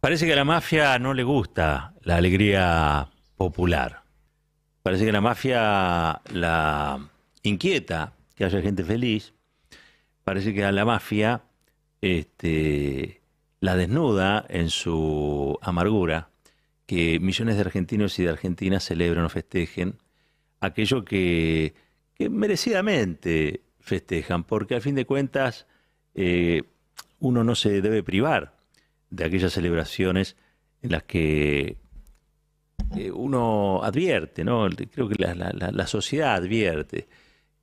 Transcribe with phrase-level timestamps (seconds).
[0.00, 4.02] Parece que a la mafia no le gusta la alegría popular.
[4.82, 7.10] Parece que la mafia la
[7.42, 9.34] inquieta que haya gente feliz.
[10.24, 11.42] Parece que a la mafia
[12.00, 13.20] este,
[13.60, 16.30] la desnuda en su amargura
[16.86, 19.98] que millones de argentinos y de argentinas celebran o festejen
[20.60, 21.74] aquello que,
[22.18, 25.66] merecidamente festejan, porque al fin de cuentas
[26.14, 26.62] eh,
[27.18, 28.59] uno no se debe privar
[29.10, 30.36] de aquellas celebraciones
[30.82, 31.76] en las que
[32.96, 34.68] eh, uno advierte, ¿no?
[34.92, 37.08] Creo que la, sociedad advierte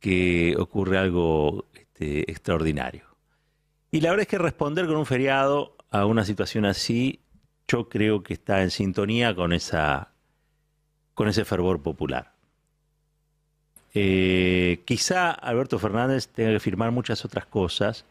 [0.00, 3.04] que ocurre algo este, extraordinario.
[3.90, 7.20] Y la verdad es que responder con un feriado a una situación así,
[7.68, 10.12] yo creo que está en sintonía con, esa,
[11.14, 12.32] con ese fervor popular.
[13.94, 18.06] Eh, quizá Alberto Fernández tenga que firmar muchas otras cosas,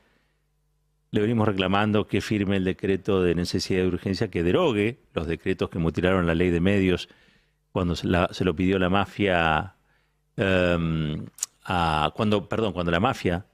[1.11, 5.69] le venimos reclamando que firme el decreto de necesidad de urgencia que derogue los decretos
[5.69, 7.09] que mutilaron la ley de medios
[7.71, 9.75] cuando se, lo pidió la mafia,
[10.37, 11.25] em,
[12.13, 13.45] cuando, perdón, cuando la mafia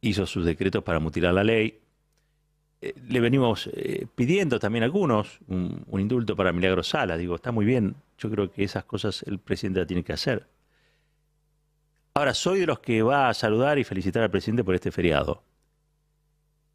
[0.00, 1.80] hizo sus decretos para mutilar la ley.
[2.80, 7.16] Eh, le venimos eh, pidiendo también a algunos un, indulto para Milagro Sala.
[7.16, 10.46] Digo, está muy bien, yo creo que esas cosas el presidente la tiene que hacer.
[12.14, 15.42] Ahora, soy de los que va a saludar y felicitar al presidente por este feriado.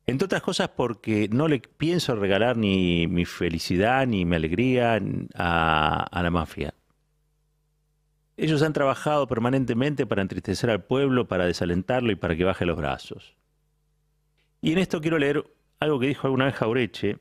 [0.06, 5.00] Entre otras cosas porque no le pienso regalar ni mi felicidad ni mi alegría
[5.36, 6.74] a, la mafia.
[8.36, 12.78] Ellos han trabajado permanentemente para entristecer al pueblo, para desalentarlo y para que baje los
[12.78, 13.36] brazos.
[14.62, 15.46] Y en esto quiero leer
[15.80, 17.20] algo que dijo alguna vez Jaureche.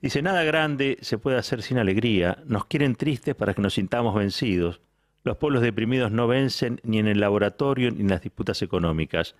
[0.00, 2.38] Dice, nada grande se puede hacer sin alegría.
[2.44, 4.80] Nos quieren tristes para que nos sintamos vencidos.
[5.24, 9.34] Los pueblos deprimidos no vencen ni en el laboratorio ni en las disputas económicas.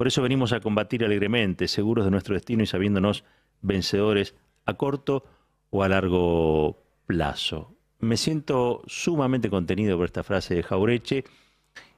[0.00, 3.22] Por eso venimos a combatir alegremente, seguros de nuestro destino y sabiéndonos
[3.60, 4.34] vencedores
[4.64, 5.26] a corto
[5.68, 7.76] o a largo plazo.
[7.98, 11.24] Me siento sumamente contenido por esta frase de Jaureche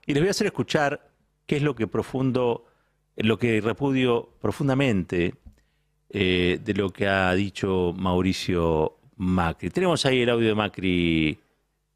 [0.05, 1.13] y les voy a hacer escuchar
[1.47, 2.65] qué es lo que profundo,
[3.15, 5.37] lo que repudio profundamente
[6.11, 9.71] eh, de lo que ha dicho Mauricio Macri.
[9.71, 11.39] Tenemos ahí el audio de Macri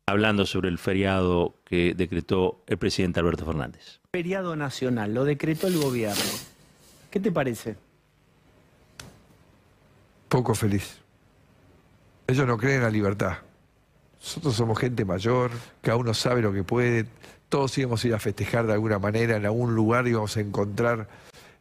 [0.08, 3.98] hablando sobre el feriado que decretó el presidente Alberto Fernández.
[4.12, 6.22] Feriado nacional, lo decretó el gobierno.
[7.10, 7.74] ¿Qué te parece?
[10.28, 10.98] Poco feliz.
[12.28, 13.38] Ellos no creen en la libertad.
[14.20, 15.50] Nosotros somos gente mayor,
[15.82, 17.06] cada uno sabe lo que puede.
[17.48, 21.08] Todos íbamos a ir a festejar de alguna manera, en algún lugar íbamos a encontrar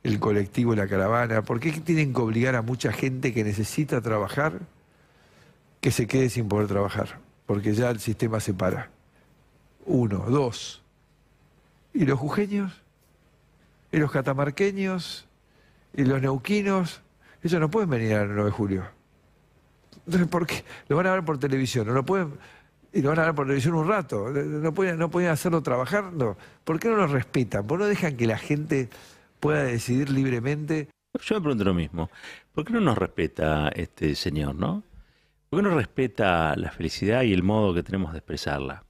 [0.03, 1.41] el colectivo y la caravana.
[1.41, 4.59] ¿Por qué tienen que obligar a mucha gente que necesita trabajar
[5.81, 7.25] que se quede sin poder trabajar?
[7.45, 8.89] Porque ya el sistema se para.
[9.85, 10.81] Uno, dos.
[11.94, 12.81] ¿Y los jujeños?
[13.91, 15.28] ¿Y los catamarqueños?
[15.94, 17.01] ¿Y los neuquinos?
[17.44, 18.84] Ellos no pueden venir al 9 de julio.
[20.05, 20.63] Entonces, ¿por qué?
[20.88, 22.34] Lo van a ver por televisión, no lo pueden...
[22.91, 24.29] Y lo van a ver por televisión un rato.
[24.29, 26.38] No pueden, no pueden hacerlo trabajando.
[26.63, 27.67] ¿Por qué no lo respetan?
[27.67, 28.89] ¿Por qué no dejan que la gente
[29.41, 30.88] pueda decidir libremente?
[31.22, 32.09] Yo me pregunto lo mismo.
[32.53, 34.81] ¿Por qué no nos respeta este señor, no?
[35.50, 38.83] ¿Por qué no respeta la felicidad y el modo que tenemos de expresarla?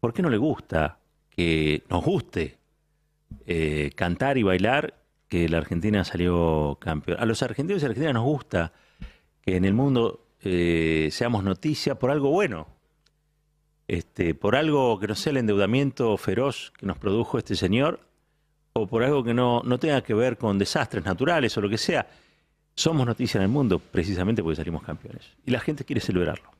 [0.00, 0.98] ¿Por qué no le gusta
[1.30, 2.58] que nos guste
[3.46, 4.94] eh, cantar y bailar
[5.28, 7.18] que la Argentina salió campeón?
[7.20, 8.72] A los argentinos y argentinas nos gusta
[9.40, 12.68] que en el mundo eh, seamos noticia por algo bueno,
[13.88, 18.00] este, por algo que no sea el endeudamiento feroz que nos produjo este señor,
[18.74, 21.78] o por algo que no, no tenga que ver con desastres naturales o lo que
[21.78, 22.06] sea
[22.76, 25.24] somos noticia en el mundo precisamente porque salimos campeones.
[25.44, 26.50] Y la gente quiere celebrarlo.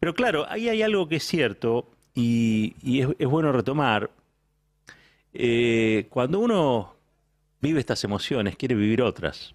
[0.00, 4.10] Pero claro, ahí hay algo que es cierto y, es, bueno retomar.
[5.34, 6.96] Eh, cuando uno
[7.60, 9.54] vive estas emociones, quiere vivir otras.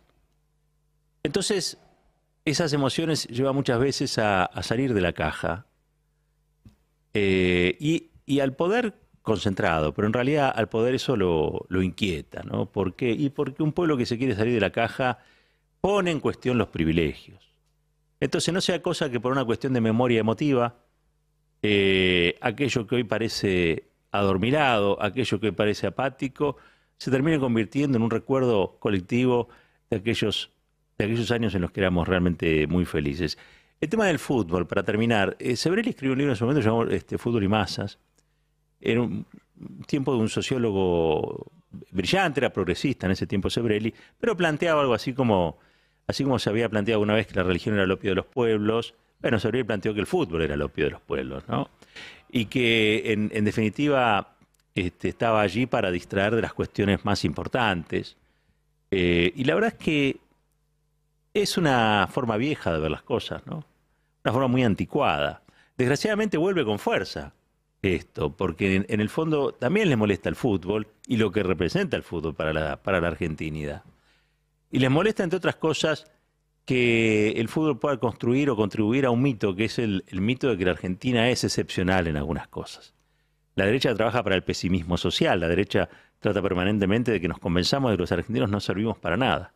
[1.24, 1.78] Entonces,
[2.46, 5.66] esas emociones llevan muchas veces a, salir de la caja.
[7.14, 12.66] Eh, y, al poder concentrado, pero en realidad al poder eso lo, inquieta, ¿no?
[12.66, 13.12] ¿Por qué?
[13.12, 15.20] Y porque un pueblo que se quiere salir de la caja
[15.84, 17.52] pone en cuestión los privilegios.
[18.22, 20.78] Entonces no sea cosa que por una cuestión de memoria emotiva,
[21.62, 26.56] eh, aquello que hoy parece adormilado, aquello que hoy parece apático,
[26.98, 29.50] se termine convirtiendo en un recuerdo colectivo
[29.90, 30.52] de aquellos,
[30.98, 33.38] de aquellos años en los que éramos realmente muy felices.
[33.82, 36.92] El tema del fútbol, para terminar, eh, Sebrelli escribió un libro en su momento llamado
[36.92, 38.00] este, Fútbol y Masas.
[38.80, 39.26] Era un
[39.86, 41.52] tiempo de un sociólogo
[41.92, 45.60] brillante, era progresista en ese tiempo Sebrelli, pero planteaba algo así como
[46.08, 48.26] Así como se había planteado una vez que la religión era el opio de los
[48.26, 51.70] pueblos, bueno, se habría planteado que el fútbol era el opio de los pueblos, ¿no?
[52.30, 54.36] Y que en, definitiva
[54.76, 58.18] este, estaba allí para distraer de las cuestiones más importantes.
[58.92, 60.18] Eh, y la verdad es que
[61.34, 63.64] es una forma vieja de ver las cosas, ¿no?
[64.26, 65.42] Una forma muy anticuada.
[65.78, 67.34] Desgraciadamente vuelve con fuerza
[67.82, 71.96] esto, porque en, en el fondo también les molesta el fútbol y lo que representa
[71.96, 73.84] el fútbol para la, para la argentinidad.
[74.74, 76.12] Y les molesta, entre otras cosas,
[76.66, 80.58] que el fútbol pueda construir o contribuir a un mito, que es el, mito de
[80.58, 82.96] que la Argentina es excepcional en algunas cosas.
[83.54, 87.92] La derecha trabaja para el pesimismo social, la derecha trata permanentemente de que nos convenzamos
[87.92, 89.54] de que los argentinos no servimos para nada.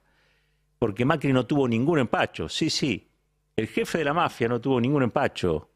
[0.78, 3.10] Porque Macri no tuvo ningún empacho, sí, sí,
[3.56, 5.72] el jefe de la mafia no tuvo ningún empacho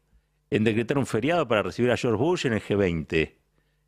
[0.50, 3.34] en decretar un feriado para recibir a George Bush en el G20.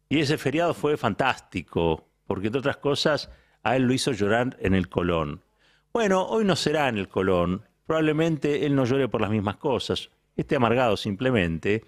[0.08, 3.30] Y ese feriado fue fantástico, porque entre otras cosas
[3.62, 5.44] a él lo hizo llorar en el Colón.
[5.94, 10.11] Bueno, hoy no será en el Colón, probablemente él no llore por las mismas cosas,
[10.35, 11.85] esté amargado simplemente.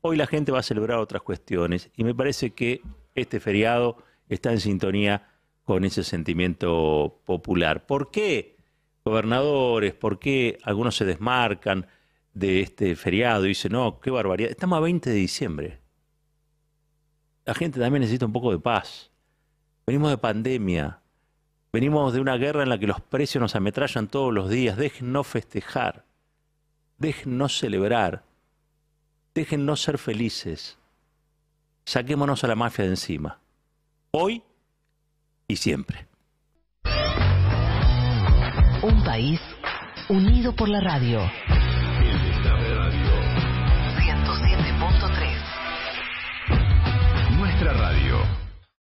[0.00, 2.82] Hoy la gente va a celebrar otras cuestiones y me parece que
[3.16, 3.96] este feriado
[4.28, 5.28] está en sintonía
[5.64, 7.84] con ese sentimiento popular.
[7.84, 8.58] ¿Por qué
[9.04, 11.88] gobernadores, por qué algunos se desmarcan
[12.34, 14.52] de este feriado y dicen, no, qué barbaridad?
[14.52, 15.80] Estamos a 20 de diciembre.
[17.44, 19.10] La gente también necesita un poco de paz.
[19.84, 20.97] Venimos de pandemia,
[21.78, 24.76] venimos de una guerra en la que los precios nos ametrallan todos los días.
[24.76, 26.04] Déjennos festejar,
[26.98, 28.24] déjennos celebrar,
[29.32, 30.76] déjennos ser felices.
[31.84, 33.38] Saquémonos a la mafia de encima
[34.10, 34.42] hoy
[35.46, 36.08] y siempre.
[38.82, 39.40] Un país
[40.08, 41.20] unido por la radio.